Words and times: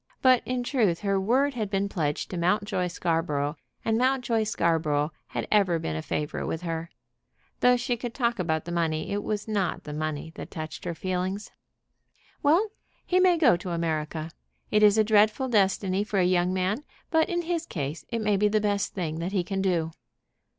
But 0.23 0.41
in 0.47 0.63
truth 0.63 1.01
her 1.01 1.19
word 1.21 1.53
had 1.53 1.69
been 1.69 1.87
pledged 1.87 2.31
to 2.31 2.37
Mountjoy 2.39 2.87
Scarborough, 2.87 3.55
and 3.85 3.99
Mountjoy 3.99 4.45
Scarborough 4.45 5.11
had 5.27 5.47
ever 5.51 5.77
been 5.77 5.95
a 5.95 6.01
favorite 6.01 6.47
with 6.47 6.63
her. 6.63 6.89
Though 7.59 7.77
she 7.77 7.95
could 7.97 8.15
talk 8.15 8.39
about 8.39 8.65
the 8.65 8.71
money, 8.71 9.11
it 9.11 9.21
was 9.21 9.47
not 9.47 9.83
the 9.83 9.93
money 9.93 10.31
that 10.33 10.49
touched 10.49 10.85
her 10.85 10.95
feelings. 10.95 11.51
"Well; 12.41 12.69
he 13.05 13.19
may 13.19 13.37
go 13.37 13.55
to 13.57 13.69
America. 13.69 14.31
It 14.71 14.81
is 14.81 14.97
a 14.97 15.03
dreadful 15.03 15.47
destiny 15.49 16.03
for 16.03 16.17
a 16.17 16.25
young 16.25 16.51
man, 16.51 16.83
but 17.11 17.29
in 17.29 17.43
his 17.43 17.67
case 17.67 18.03
it 18.09 18.23
may 18.23 18.37
be 18.37 18.47
the 18.47 18.59
best 18.59 18.95
thing 18.95 19.19
that 19.19 19.33
he 19.33 19.43
can 19.43 19.61
do." 19.61 19.91